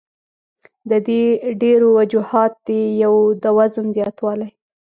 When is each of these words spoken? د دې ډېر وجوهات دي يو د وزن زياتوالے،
د 0.89 0.91
دې 1.07 1.23
ډېر 1.61 1.79
وجوهات 1.97 2.53
دي 2.67 2.81
يو 3.03 3.13
د 3.43 3.45
وزن 3.57 3.87
زياتوالے، 3.97 4.49